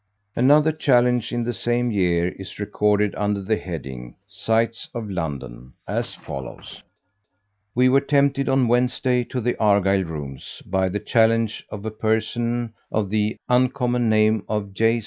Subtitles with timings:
[0.35, 6.15] Another challenge in the same year is recorded under the heading, "Sights of London," as
[6.15, 6.81] follows:
[7.75, 12.73] We were tempted on Wednesday to the Argyle Rooms by the challenge of a person
[12.91, 14.99] of the uncommon name of J.